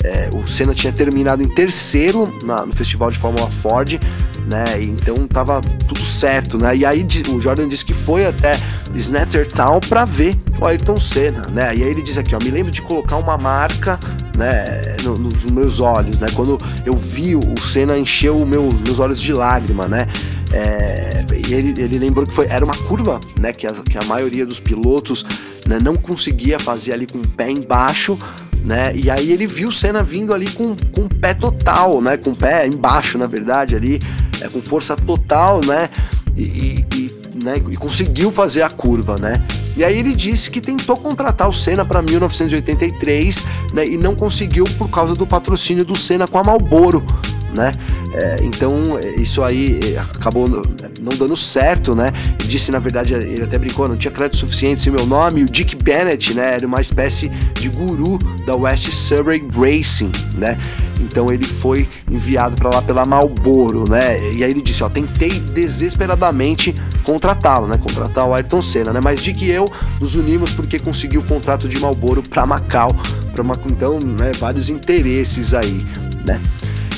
[0.04, 4.00] É, o Senna tinha terminado em terceiro na, no Festival de Fórmula Ford,
[4.48, 4.82] né?
[4.82, 6.76] Então tava tudo certo, né?
[6.76, 8.58] E aí o Jordan disse que foi até
[8.96, 11.76] Snattertown para ver o Ayrton Senna, né?
[11.76, 14.00] E aí ele diz aqui, ó, me lembro de colocar uma marca,
[14.38, 16.28] né, no, nos meus olhos, né?
[16.34, 20.08] Quando eu vi o Senna encheu meu, meus olhos de lágrima, né?
[20.54, 23.52] É, ele, ele lembrou que foi, era uma curva, né?
[23.52, 25.26] Que a, que a maioria dos pilotos
[25.66, 28.18] né, não conseguia fazer ali com o pé embaixo,
[28.64, 28.94] né?
[28.96, 32.18] E aí ele viu o Senna vindo ali com, com o pé total, né?
[32.18, 34.00] Com o pé embaixo, na verdade, ali,
[34.42, 35.90] é, com força total, né?
[36.36, 37.62] E, e, né?
[37.70, 39.44] e conseguiu fazer a curva, né?
[39.76, 43.88] E aí ele disse que tentou contratar o Senna para 1983, né?
[43.88, 47.06] E não conseguiu por causa do patrocínio do Senna com a Marlboro,
[47.54, 47.72] né?
[48.14, 52.12] É, então isso aí é, acabou não dando certo, né?
[52.40, 55.44] Ele disse, na verdade, ele até brincou, não tinha crédito suficiente em meu nome.
[55.44, 60.58] O Dick Bennett, né, era uma espécie de guru da West Surrey Racing, né?
[61.00, 64.32] Então ele foi enviado para lá pela Marlboro, né?
[64.34, 67.78] E aí ele disse, ó, tentei desesperadamente contratá-lo, né?
[67.78, 69.00] Contratar o Ayrton Senna, né?
[69.02, 72.96] Mas Dick e eu nos unimos porque conseguiu o contrato de Marlboro para Macau,
[73.34, 75.86] para então, né, vários interesses aí,
[76.26, 76.42] né?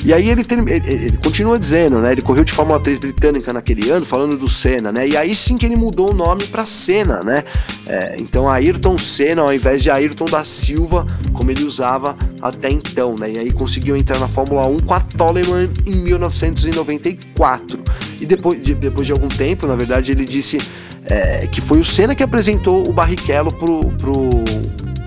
[0.04, 2.12] E aí ele, ele, ele, continua dizendo, né?
[2.12, 5.06] Ele correu de Fórmula 3 britânica naquele ano, falando do Senna, né?
[5.06, 7.44] E aí sim que ele mudou o nome para Senna, né?
[7.86, 13.14] É, então Ayrton Senna, ao invés de Ayrton da Silva, como ele usava até então,
[13.18, 13.32] né?
[13.32, 17.78] E aí conseguiu entrar na Fórmula 1 com a Toleman em 1994.
[18.20, 20.58] E depois de, depois de algum tempo, na verdade, ele disse
[21.04, 24.30] é, que foi o Senna que apresentou o Barrichello pro, pro,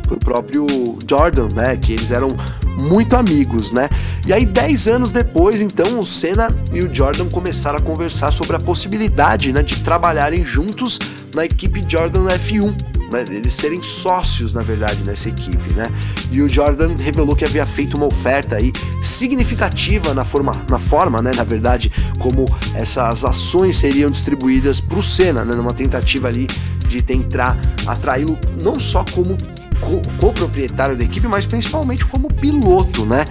[0.03, 0.67] pro próprio
[1.07, 1.77] Jordan, né?
[1.77, 2.35] Que eles eram
[2.77, 3.89] muito amigos, né?
[4.25, 8.55] E aí, 10 anos depois, então, o Senna e o Jordan começaram a conversar sobre
[8.55, 10.99] a possibilidade né, de trabalharem juntos
[11.33, 12.75] na equipe Jordan F1.
[13.11, 15.91] né, eles serem sócios, na verdade, nessa equipe, né?
[16.31, 21.21] E o Jordan revelou que havia feito uma oferta aí significativa na forma, na forma,
[21.21, 26.47] né, na verdade, como essas ações seriam distribuídas para o Senna, né, numa tentativa ali
[26.87, 27.57] de tentar
[27.87, 29.35] atraí-lo não só como
[30.19, 33.25] co-proprietário da equipe, mas principalmente como piloto, né?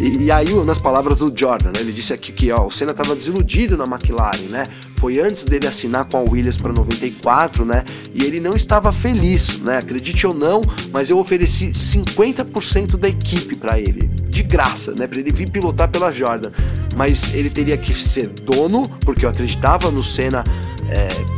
[0.00, 2.90] E, e, aí, nas palavras do Jordan, né, ele disse aqui que ó, o Senna
[2.90, 4.68] estava desiludido na McLaren, né?
[4.96, 7.84] Foi antes dele assinar com a Williams para 94, né?
[8.14, 9.78] E ele não estava feliz, né?
[9.78, 15.06] Acredite ou não, mas eu ofereci 50% da equipe para ele, de graça, né?
[15.06, 16.50] Para ele vir pilotar pela Jordan.
[16.94, 20.44] Mas ele teria que ser dono, porque eu acreditava no Senna
[20.88, 21.35] é,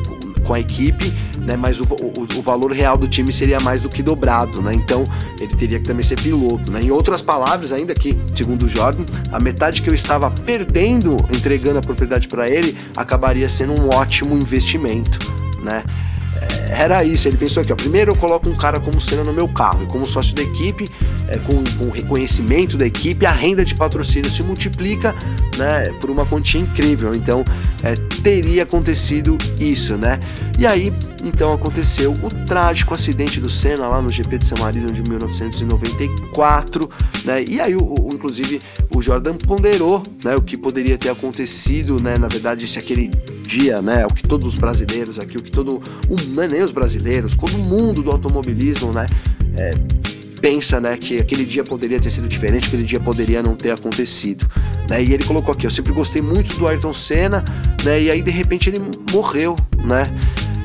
[0.48, 1.12] com a equipe
[1.48, 1.56] né?
[1.56, 4.74] Mas o, o, o, valor real do time seria mais do que dobrado, né?
[4.74, 5.08] Então
[5.40, 6.82] ele teria que também ser piloto, né?
[6.82, 11.78] Em outras palavras, ainda que, segundo o Jordan, a metade que eu estava perdendo entregando
[11.78, 15.18] a propriedade para ele acabaria sendo um ótimo investimento,
[15.62, 15.82] né?
[16.48, 19.32] É, era isso, ele pensou aqui, ó, primeiro eu coloco um cara como cena no
[19.32, 20.88] meu carro, e como sócio da equipe,
[21.28, 25.14] é, com, com reconhecimento da equipe, a renda de patrocínio se multiplica
[25.56, 27.14] né, por uma quantia incrível.
[27.14, 27.44] Então
[27.82, 30.18] é, teria acontecido isso, né?
[30.58, 34.90] E aí, então aconteceu o trágico acidente do Senna lá no GP de San Marino
[34.90, 36.90] de 1994,
[37.24, 37.44] né?
[37.46, 38.60] E aí, o, o, inclusive,
[38.94, 42.18] o Jordan ponderou, né, o que poderia ter acontecido, né?
[42.18, 43.10] Na verdade, se aquele
[43.48, 46.70] dia, né, o que todos os brasileiros aqui, o que todo, o, é nem os
[46.70, 49.06] brasileiros, todo mundo do automobilismo, né,
[49.56, 49.72] é,
[50.38, 54.46] pensa, né, que aquele dia poderia ter sido diferente, aquele dia poderia não ter acontecido,
[54.88, 55.02] né?
[55.02, 57.44] E ele colocou aqui, eu sempre gostei muito do Ayrton Senna,
[57.84, 58.00] né?
[58.00, 58.80] E aí de repente ele
[59.12, 60.10] morreu, né?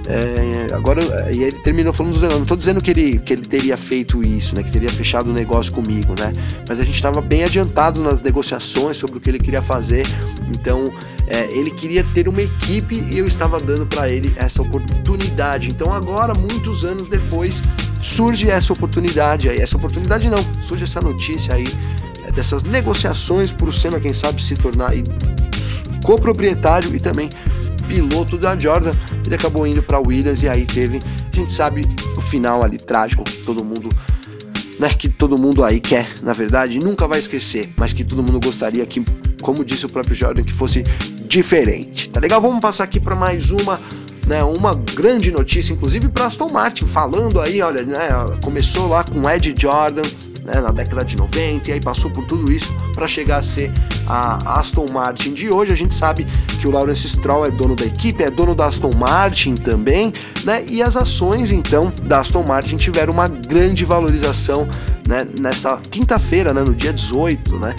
[0.06, 3.78] É, agora, e ele terminou falando dos Não tô dizendo que ele, que ele teria
[3.78, 4.64] feito isso, né?
[4.64, 6.34] Que teria fechado o negócio comigo, né?
[6.68, 10.06] Mas a gente estava bem adiantado nas negociações sobre o que ele queria fazer.
[10.50, 10.92] Então,
[11.28, 15.70] é, ele queria ter uma equipe e eu estava dando para ele essa oportunidade.
[15.70, 17.62] Então, agora, muitos anos depois,
[18.02, 19.60] surge essa oportunidade aí.
[19.60, 21.68] Essa oportunidade não, surge essa notícia aí
[22.28, 24.92] é, dessas negociações por o Senna, quem sabe, se tornar
[26.04, 27.30] coproprietário e também
[27.88, 28.94] piloto da Jordan.
[29.26, 31.00] Ele acabou indo para Williams e aí teve,
[31.32, 31.84] a gente sabe,
[32.18, 33.90] o final ali trágico que todo mundo
[34.80, 38.40] né, que todo mundo aí quer, na verdade, nunca vai esquecer, mas que todo mundo
[38.40, 39.06] gostaria que,
[39.42, 40.84] como disse o próprio Jordan, que fosse
[41.28, 42.10] diferente.
[42.10, 42.42] Tá legal?
[42.42, 43.80] Vamos passar aqui para mais uma
[44.28, 48.10] né, uma grande notícia, inclusive para Aston Martin, falando aí, olha, né,
[48.42, 50.04] começou lá com Ed Jordan,
[50.44, 53.72] né, na década de 90, e aí passou por tudo isso para chegar a ser
[54.08, 55.72] a Aston Martin de hoje.
[55.72, 56.26] A gente sabe
[56.60, 60.14] que o Lawrence Stroll é dono da equipe, é dono da Aston Martin também,
[60.44, 60.64] né?
[60.68, 64.68] E as ações então da Aston Martin tiveram uma grande valorização
[65.08, 67.76] né, nessa quinta-feira, né, no dia 18, né?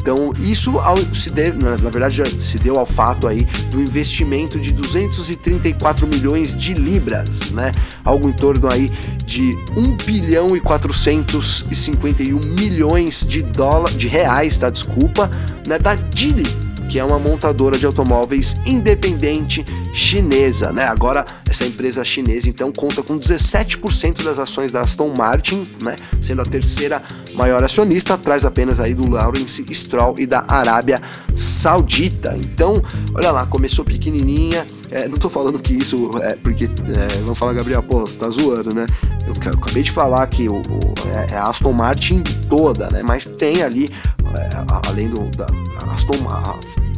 [0.00, 0.74] Então, isso
[1.12, 6.56] se deu, na verdade, já se deu ao fato aí do investimento de 234 milhões
[6.56, 7.72] de libras, né?
[8.04, 8.90] Algo em torno aí
[9.24, 14.70] de 1 bilhão e 451 milhões de dólares, de reais, tá?
[14.70, 15.30] Desculpa,
[15.70, 15.78] né?
[15.78, 20.86] Da Geely que é uma montadora de automóveis independente chinesa, né?
[20.86, 25.94] Agora essa empresa chinesa então conta com 17% das ações da Aston Martin, né?
[26.20, 27.00] Sendo a terceira
[27.32, 31.00] maior acionista, atrás apenas aí do Lawrence Stroll e da Arábia
[31.32, 32.36] Saudita.
[32.36, 32.82] Então,
[33.14, 34.66] olha lá, começou pequenininha.
[34.90, 38.28] É, não tô falando que isso é porque é, vão falar Gabriel, pô, você tá
[38.28, 38.86] zoando, né?
[39.26, 43.02] Eu, eu acabei de falar que o, o é, é a Aston Martin toda, né?
[43.02, 43.90] Mas tem ali
[44.34, 45.46] é, além do da
[45.92, 46.90] Aston Martin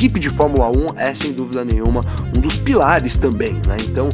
[0.00, 2.02] equipe de Fórmula 1 é sem dúvida nenhuma
[2.34, 3.76] um dos pilares também, né?
[3.80, 4.08] Então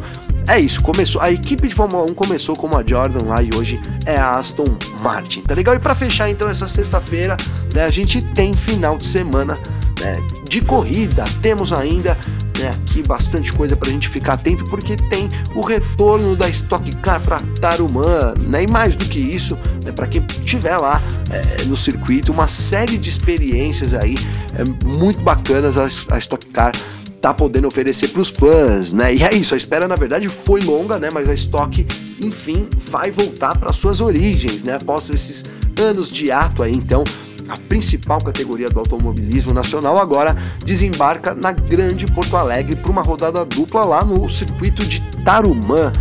[0.48, 1.20] é isso, começou.
[1.20, 4.76] A equipe de Fórmula 1 começou como a Jordan lá e hoje é a Aston
[5.00, 5.76] Martin, tá legal?
[5.76, 7.36] E para fechar então essa sexta-feira,
[7.72, 9.58] né, a gente tem final de semana
[10.00, 11.24] né, de corrida.
[11.40, 12.16] Temos ainda
[12.58, 16.94] né, aqui bastante coisa para a gente ficar atento, porque tem o retorno da Stock
[16.96, 21.64] Car para Tarumã, né, e mais do que isso, né, para quem estiver lá é,
[21.64, 24.16] no circuito, uma série de experiências aí
[24.54, 26.72] é, muito bacanas a, a Stock Car
[27.20, 29.12] tá podendo oferecer para os fãs, né?
[29.14, 31.10] E é isso, a espera na verdade foi longa, né?
[31.10, 31.84] Mas a Stock,
[32.20, 34.76] enfim, vai voltar para suas origens, né?
[34.80, 35.44] Após esses
[35.76, 37.02] anos de ato aí, então
[37.48, 43.44] a principal categoria do automobilismo nacional, agora desembarca na Grande Porto Alegre para uma rodada
[43.44, 45.92] dupla lá no circuito de Tarumã.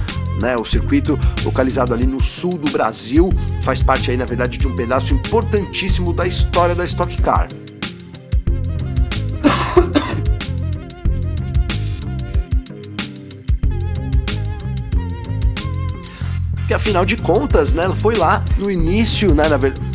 [0.41, 3.31] Né, o circuito localizado ali no sul do Brasil
[3.61, 7.47] faz parte aí, na verdade, de um pedaço importantíssimo da história da Stock Car.
[16.67, 19.94] que afinal de contas, né, foi lá no início, né, na verdade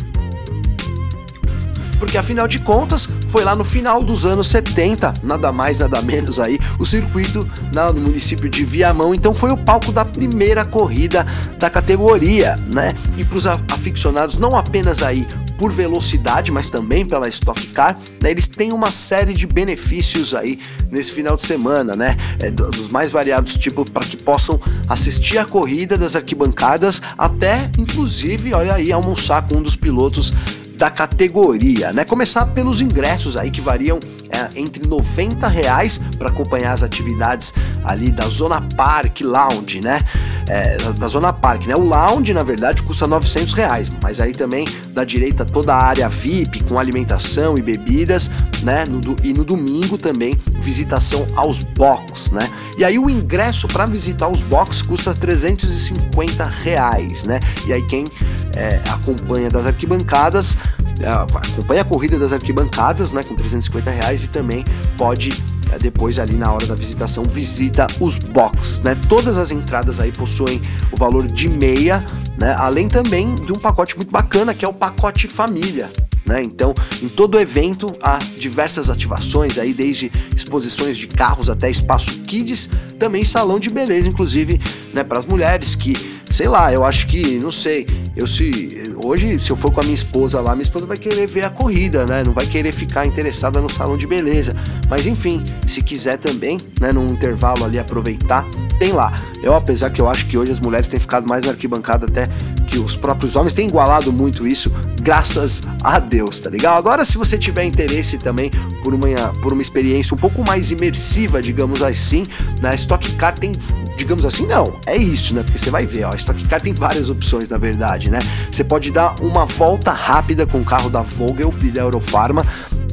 [2.01, 6.39] Porque afinal de contas, foi lá no final dos anos 70, nada mais, nada menos
[6.39, 11.23] aí, o circuito no município de Viamão, então foi o palco da primeira corrida
[11.59, 12.95] da categoria, né?
[13.19, 15.27] E para os aficionados não apenas aí
[15.59, 20.59] por velocidade, mas também pela Stock Car, né, eles têm uma série de benefícios aí
[20.89, 22.17] nesse final de semana, né?
[22.39, 24.59] É, dos mais variados tipos para que possam
[24.89, 30.33] assistir a corrida das arquibancadas, até inclusive, olha aí, almoçar com um dos pilotos
[30.81, 32.03] da categoria, né?
[32.03, 33.99] Começar pelos ingressos aí que variam
[34.31, 40.01] é, entre 90 reais para acompanhar as atividades ali da Zona Park Lounge, né?
[40.49, 41.75] É, da Zona Park, né?
[41.75, 45.77] O lounge, na verdade, custa 900 reais, mas aí também dá direito a toda a
[45.77, 48.31] área VIP com alimentação e bebidas,
[48.63, 48.85] né?
[48.85, 52.49] No, e no domingo também visitação aos box, né?
[52.77, 57.39] E aí o ingresso para visitar os box custa 350 reais, né?
[57.65, 58.07] E aí quem
[58.55, 60.57] é, acompanha das arquibancadas
[61.01, 64.63] é, acompanha a corrida das arquibancadas, né, com 350 reais e também
[64.97, 65.31] pode
[65.71, 68.95] é, depois ali na hora da visitação visita os box, né?
[69.09, 72.05] Todas as entradas aí possuem o valor de meia,
[72.37, 72.53] né?
[72.57, 75.89] Além também de um pacote muito bacana que é o pacote família,
[76.31, 76.41] né?
[76.41, 82.69] Então, em todo evento há diversas ativações aí, desde exposições de carros até espaço kids,
[82.97, 84.59] também salão de beleza, inclusive,
[84.93, 89.37] né, para as mulheres que sei lá, eu acho que, não sei, eu se hoje
[89.39, 92.05] se eu for com a minha esposa lá, minha esposa vai querer ver a corrida,
[92.05, 92.23] né?
[92.23, 94.55] Não vai querer ficar interessada no salão de beleza.
[94.89, 98.45] Mas enfim, se quiser também, né, num intervalo ali aproveitar,
[98.79, 99.11] tem lá.
[99.43, 102.29] Eu apesar que eu acho que hoje as mulheres têm ficado mais na arquibancada até
[102.67, 106.77] que os próprios homens têm igualado muito isso, graças a Deus, tá legal?
[106.77, 108.51] Agora se você tiver interesse também
[108.83, 109.07] por uma
[109.41, 112.27] por uma experiência um pouco mais imersiva, digamos assim,
[112.61, 113.53] na Stock Car tem
[113.97, 115.43] digamos assim, não, é isso, né?
[115.43, 118.19] Porque você vai ver, ó, a Stock Car tem várias opções, na verdade, né?
[118.51, 122.45] Você pode dar uma volta rápida com o carro da Vogel e da Eurofarma,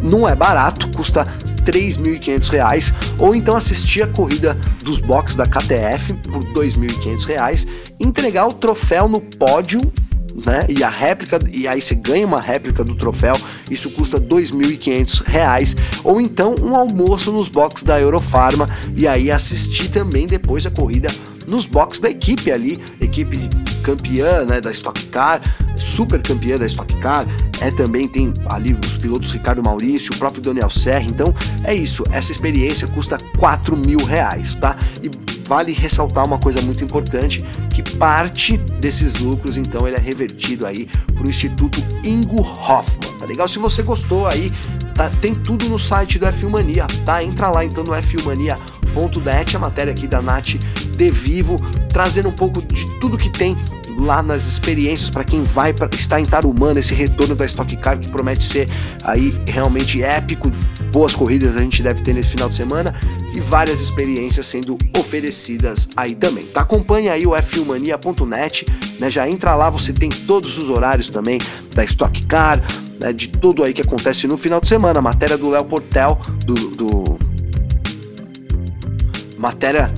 [0.02, 6.14] não é barato, custa R$ 3.500, ou então assistir a corrida dos boxes da KTF
[6.14, 7.66] por R$ 2.500,
[8.00, 9.80] entregar o troféu no pódio
[10.44, 10.66] né?
[10.68, 13.36] E a réplica, e aí você ganha uma réplica do troféu,
[13.70, 18.68] isso custa R$ 2.500, ou então um almoço nos boxes da Eurofarma.
[18.96, 21.08] E aí assistir também depois a corrida
[21.46, 23.48] nos boxes da equipe ali, equipe
[23.82, 25.40] campeã, né, da Stock Car,
[25.76, 27.26] super campeã da Stock Car,
[27.60, 32.04] é também tem ali os pilotos Ricardo Maurício, o próprio Daniel Serra, então é isso,
[32.12, 34.76] essa experiência custa 4 mil reais, tá?
[35.02, 40.66] E vale ressaltar uma coisa muito importante, que parte desses lucros, então, ele é revertido
[40.66, 43.48] aí para o Instituto Ingo Hoffman, tá legal?
[43.48, 44.52] Se você gostou aí,
[44.94, 47.24] tá, tem tudo no site do F1 Mania, tá?
[47.24, 50.56] Entra lá então no f1mania.net, a matéria aqui da Nath
[50.96, 51.58] De Vivo,
[51.88, 53.56] trazendo um pouco de tudo que tem
[53.98, 57.98] lá nas experiências para quem vai para estar em Tarumã, esse retorno da Stock Car
[57.98, 58.68] que promete ser
[59.02, 60.52] aí realmente épico.
[60.92, 62.94] Boas corridas a gente deve ter nesse final de semana
[63.34, 66.46] e várias experiências sendo oferecidas aí também.
[66.46, 66.62] Tá?
[66.62, 68.66] Acompanha aí o f1mania.net,
[68.98, 69.10] né?
[69.10, 71.38] Já entra lá, você tem todos os horários também
[71.74, 72.62] da Stock Car,
[72.98, 73.12] né?
[73.12, 75.00] de tudo aí que acontece no final de semana.
[75.00, 77.18] Matéria do Léo Portel, do, do...
[79.36, 79.92] matéria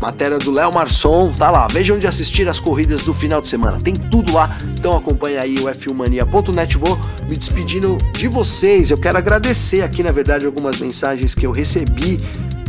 [0.00, 1.66] Matéria do Léo Marçom, tá lá.
[1.66, 3.80] Veja onde assistir as corridas do final de semana.
[3.80, 4.56] Tem tudo lá.
[4.74, 6.76] Então acompanha aí o f1mania.net.
[6.76, 8.90] Vou me despedindo de vocês.
[8.90, 12.20] Eu quero agradecer aqui, na verdade, algumas mensagens que eu recebi.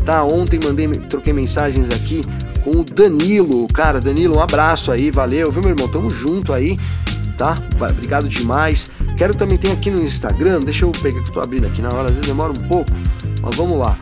[0.05, 2.23] Tá, ontem mandei, troquei mensagens aqui
[2.63, 3.67] com o Danilo.
[3.67, 5.87] Cara, Danilo, um abraço aí, valeu, viu, meu irmão?
[5.89, 6.79] Tamo junto aí,
[7.37, 7.57] tá?
[7.91, 8.89] Obrigado demais.
[9.17, 11.89] Quero também ter aqui no Instagram, deixa eu pegar que eu tô abrindo aqui na
[11.89, 12.89] hora, às vezes demora um pouco,
[13.41, 13.97] mas vamos lá.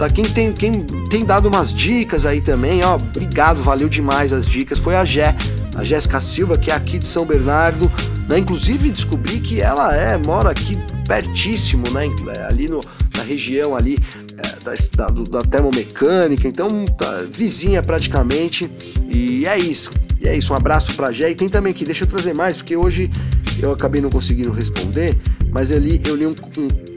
[0.00, 0.08] Tá?
[0.08, 4.78] Quem, tem, quem tem dado umas dicas aí também, ó, obrigado, valeu demais as dicas,
[4.78, 5.36] foi a Gé,
[5.76, 7.92] a Jéssica Silva, que é aqui de São Bernardo,
[8.26, 8.38] né?
[8.38, 12.06] Inclusive descobri que ela é, mora aqui pertíssimo, né?
[12.34, 12.80] É, ali no,
[13.14, 13.98] na região ali
[14.38, 18.72] é, da, da, da, termomecânica, então tá vizinha praticamente,
[19.06, 19.90] e é isso.
[20.18, 21.30] E é isso, um abraço pra Gé.
[21.30, 23.10] E tem também aqui, deixa eu trazer mais, porque hoje
[23.60, 25.14] eu acabei não conseguindo responder,
[25.52, 26.89] mas ali eu li um, um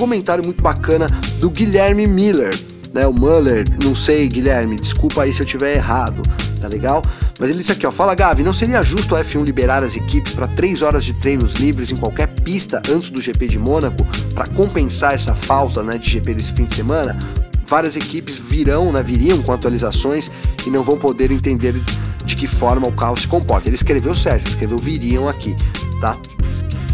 [0.00, 1.06] comentário muito bacana
[1.38, 2.58] do Guilherme Miller,
[2.90, 3.06] né?
[3.06, 6.22] O Muller, não sei, Guilherme, desculpa aí se eu tiver errado,
[6.58, 7.02] tá legal?
[7.38, 10.32] Mas ele disse aqui, ó, fala Gavi, não seria justo a F1 liberar as equipes
[10.32, 14.02] para três horas de treinos livres em qualquer pista antes do GP de Mônaco
[14.34, 17.18] para compensar essa falta, né, de GP desse fim de semana?
[17.66, 20.30] Várias equipes virão, né, viriam com atualizações
[20.66, 21.74] e não vão poder entender
[22.24, 23.68] de que forma o carro se comporta.
[23.68, 25.54] Ele escreveu certo, ele escreveu viriam aqui,
[26.00, 26.16] tá?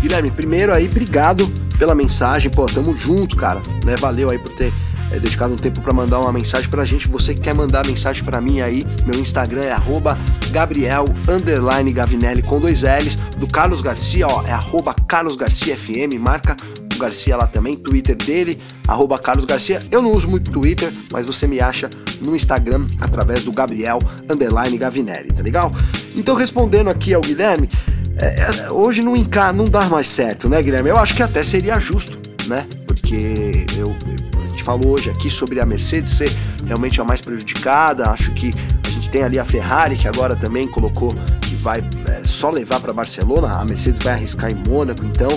[0.00, 3.96] Guilherme, primeiro aí, obrigado pela mensagem, pô, tamo junto, cara, né?
[3.96, 4.72] Valeu aí por ter
[5.10, 7.08] é, dedicado um tempo para mandar uma mensagem pra gente.
[7.08, 9.76] Você que quer mandar mensagem para mim aí, meu Instagram é
[10.50, 11.04] Gabriel
[11.92, 13.16] Gavinelli com dois L's.
[13.36, 16.56] Do Carlos Garcia, ó, é arroba Carlos Garcia FM, marca
[16.94, 19.80] o Garcia lá também, Twitter dele, arroba Carlos Garcia.
[19.90, 23.98] Eu não uso muito Twitter, mas você me acha no Instagram através do Gabriel
[24.78, 25.70] Gavinelli, tá legal?
[26.14, 27.68] Então respondendo aqui ao Guilherme,
[28.18, 30.88] é, é, hoje não, enca não dá mais certo, né, Guilherme?
[30.88, 32.66] Eu acho que até seria justo, né?
[32.86, 33.94] Porque eu,
[34.44, 36.30] a gente falou hoje aqui sobre a Mercedes ser
[36.66, 38.10] realmente a mais prejudicada.
[38.10, 38.54] Acho que
[38.84, 42.80] a gente tem ali a Ferrari, que agora também colocou que vai é, só levar
[42.80, 43.48] para Barcelona.
[43.60, 45.30] A Mercedes vai arriscar em Mônaco, então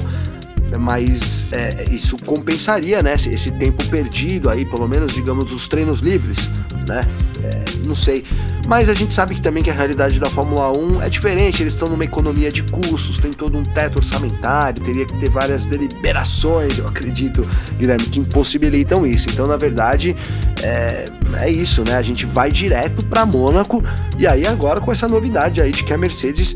[0.78, 3.14] mas é, isso compensaria, né?
[3.14, 6.50] Esse, tempo perdido aí, pelo menos, digamos, os treinos livres,
[6.88, 7.08] né?
[7.44, 8.24] É, não sei.
[8.68, 11.74] Mas a gente sabe que também que a realidade da Fórmula 1 é diferente, eles
[11.74, 16.78] estão numa economia de custos, tem todo um teto orçamentário, teria que ter várias deliberações,
[16.78, 17.48] eu acredito,
[17.78, 19.30] Guilherme, que impossibilitam isso.
[19.30, 20.16] Então, na verdade,
[20.62, 21.10] é,
[21.42, 21.96] é isso, né?
[21.96, 23.84] A gente vai direto para Mônaco
[24.18, 26.56] e aí agora com essa novidade aí de que a Mercedes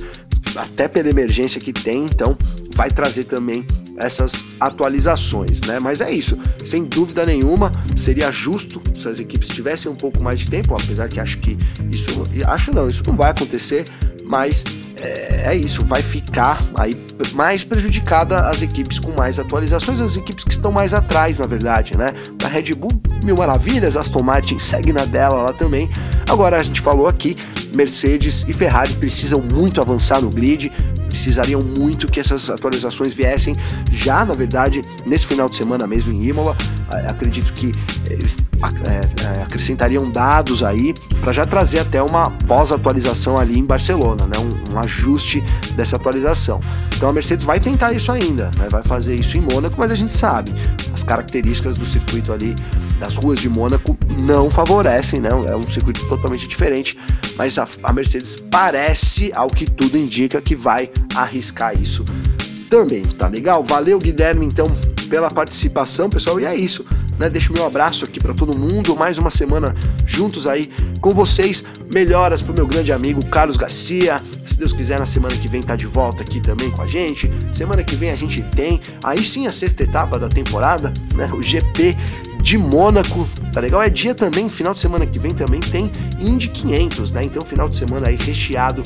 [0.55, 2.37] até pela emergência que tem, então
[2.75, 3.65] vai trazer também
[3.97, 5.79] essas atualizações, né?
[5.79, 10.39] Mas é isso, sem dúvida nenhuma, seria justo se as equipes tivessem um pouco mais
[10.39, 11.57] de tempo, apesar que acho que
[11.91, 13.85] isso, acho não, isso não vai acontecer,
[14.23, 14.63] mas
[15.03, 16.95] é, é, isso, vai ficar aí
[17.33, 21.97] mais prejudicada as equipes com mais atualizações, as equipes que estão mais atrás, na verdade,
[21.97, 22.13] né?
[22.43, 22.91] A Red Bull,
[23.21, 25.89] mil maravilhas, Aston Martin segue na dela lá também.
[26.29, 27.35] Agora a gente falou aqui,
[27.75, 30.71] Mercedes e Ferrari precisam muito avançar no grid,
[31.13, 33.55] precisariam muito que essas atualizações viessem
[33.91, 36.57] já, na verdade, nesse final de semana mesmo em Imola.
[37.07, 37.71] Acredito que
[38.09, 38.37] eles
[38.85, 44.37] é, é, acrescentariam dados aí para já trazer até uma pós-atualização ali em Barcelona, né?
[44.37, 45.41] Um, um, ajuste
[45.75, 46.59] dessa atualização.
[46.95, 48.67] Então a Mercedes vai tentar isso ainda, né?
[48.69, 50.53] vai fazer isso em Mônaco, mas a gente sabe
[50.93, 52.55] as características do circuito ali
[52.99, 55.29] das ruas de Mônaco não favorecem, né?
[55.29, 56.97] É um circuito totalmente diferente,
[57.35, 62.05] mas a, a Mercedes parece, ao que tudo indica, que vai arriscar isso
[62.69, 63.63] também, tá legal?
[63.63, 64.65] Valeu, Guilherme, então,
[65.09, 66.85] pela participação, pessoal, e é isso.
[67.17, 68.95] Né, deixo meu abraço aqui para todo mundo.
[68.95, 71.63] Mais uma semana juntos aí com vocês.
[71.93, 74.21] Melhoras pro meu grande amigo Carlos Garcia.
[74.45, 77.31] Se Deus quiser, na semana que vem tá de volta aqui também com a gente.
[77.51, 81.31] Semana que vem a gente tem aí sim a sexta etapa da temporada, né?
[81.33, 81.95] O GP
[82.41, 83.81] de Mônaco, tá legal?
[83.81, 85.89] É dia também, final de semana que vem também tem
[86.19, 87.23] Indy 500, né?
[87.23, 88.83] Então final de semana aí recheado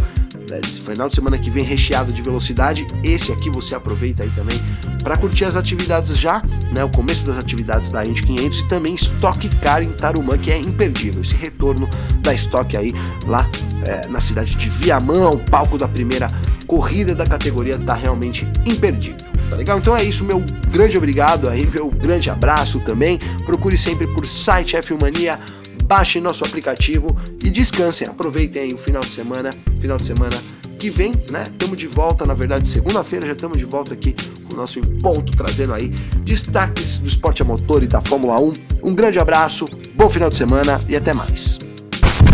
[0.50, 2.86] né, esse final de semana que vem recheado de velocidade.
[3.04, 4.58] Esse aqui você aproveita aí também
[5.04, 6.84] para curtir as atividades já, né?
[6.84, 10.58] O começo das atividades da Indy 500 e também Stock Car em Tarumã, que é
[10.58, 11.22] imperdível.
[11.22, 11.90] Esse retorno
[12.20, 12.94] da Stock aí
[13.26, 13.50] lá
[13.84, 16.32] é, na cidade de Viamão, ao palco da primeira
[16.66, 19.26] corrida da categoria, tá realmente imperdível.
[19.50, 19.78] Tá legal?
[19.78, 23.18] Então é isso, meu grande obrigado aí, meu grande abraço também.
[23.46, 25.40] Procure sempre por site F Mania
[25.88, 28.08] baixem nosso aplicativo e descansem.
[28.08, 30.38] Aproveitem aí o final de semana, final de semana
[30.78, 31.46] que vem, né?
[31.50, 34.16] Estamos de volta, na verdade, segunda-feira já estamos de volta aqui
[34.46, 35.90] com o nosso Ponto, trazendo aí
[36.24, 38.54] destaques do esporte a motor e da Fórmula 1.
[38.84, 39.66] Um grande abraço,
[39.96, 41.60] bom final de semana e até mais.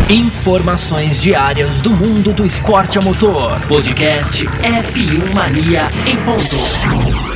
[0.09, 3.59] Informações diárias do mundo do esporte a motor.
[3.67, 7.32] Podcast F1 Mania em ponto.